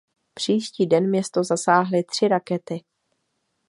[0.33, 2.83] Příští den město zasáhly tři rakety.